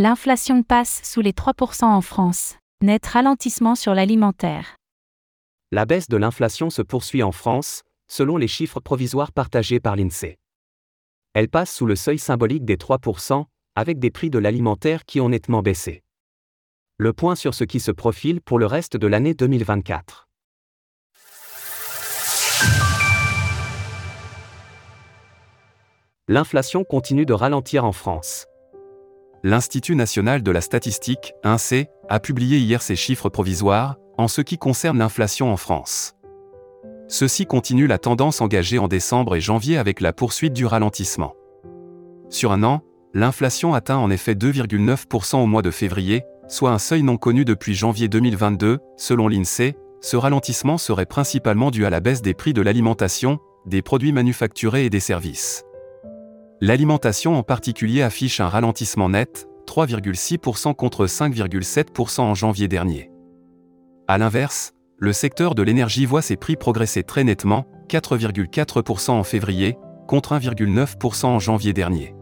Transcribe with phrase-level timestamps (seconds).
[0.00, 2.54] L'inflation passe sous les 3% en France.
[2.84, 4.76] Net ralentissement sur l'alimentaire.
[5.72, 10.38] La baisse de l'inflation se poursuit en France, selon les chiffres provisoires partagés par l'INSEE.
[11.34, 15.30] Elle passe sous le seuil symbolique des 3%, avec des prix de l'alimentaire qui ont
[15.30, 16.04] nettement baissé.
[16.96, 20.28] Le point sur ce qui se profile pour le reste de l'année 2024.
[26.28, 28.46] L'inflation continue de ralentir en France.
[29.44, 34.58] L'Institut national de la statistique, INSEE, a publié hier ses chiffres provisoires, en ce qui
[34.58, 36.16] concerne l'inflation en France.
[37.06, 41.34] Ceci continue la tendance engagée en décembre et janvier avec la poursuite du ralentissement.
[42.28, 42.82] Sur un an,
[43.14, 47.74] l'inflation atteint en effet 2,9% au mois de février, soit un seuil non connu depuis
[47.74, 52.62] janvier 2022, selon l'INSEE, ce ralentissement serait principalement dû à la baisse des prix de
[52.62, 55.64] l'alimentation, des produits manufacturés et des services.
[56.60, 63.10] L'alimentation en particulier affiche un ralentissement net, 3,6% contre 5,7% en janvier dernier.
[64.08, 69.78] A l'inverse, le secteur de l'énergie voit ses prix progresser très nettement, 4,4% en février,
[70.08, 72.16] contre 1,9% en janvier dernier.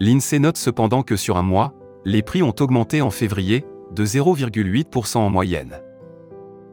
[0.00, 1.72] L'INSEE note cependant que sur un mois,
[2.04, 5.80] les prix ont augmenté en février, de 0,8% en moyenne.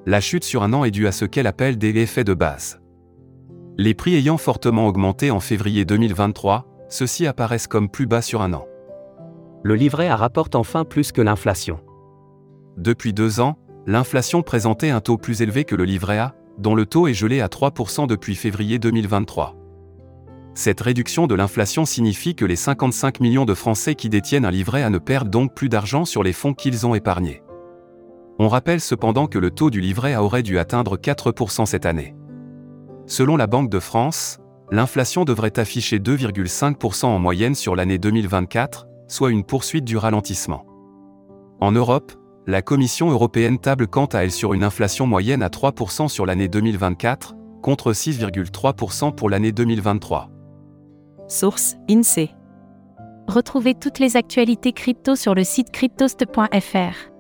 [0.08, 2.83] La chute sur un an est due à ce qu'elle appelle des effets de base.
[3.76, 8.54] Les prix ayant fortement augmenté en février 2023, ceux-ci apparaissent comme plus bas sur un
[8.54, 8.68] an.
[9.64, 11.80] Le livret A rapporte enfin plus que l'inflation.
[12.78, 13.58] Depuis deux ans,
[13.88, 17.42] l'inflation présentait un taux plus élevé que le livret A, dont le taux est gelé
[17.42, 19.56] à 3% depuis février 2023.
[20.54, 24.84] Cette réduction de l'inflation signifie que les 55 millions de Français qui détiennent un livret
[24.84, 27.42] A ne perdent donc plus d'argent sur les fonds qu'ils ont épargnés.
[28.38, 32.14] On rappelle cependant que le taux du livret A aurait dû atteindre 4% cette année.
[33.06, 34.40] Selon la Banque de France,
[34.72, 40.66] l'inflation devrait afficher 2,5% en moyenne sur l'année 2024, soit une poursuite du ralentissement.
[41.60, 42.14] En Europe,
[42.48, 46.48] la Commission européenne table quant à elle sur une inflation moyenne à 3% sur l'année
[46.48, 50.30] 2024, contre 6,3% pour l'année 2023.
[51.28, 52.32] Source INSEE.
[53.28, 57.14] Retrouvez toutes les actualités crypto sur le site cryptost.fr.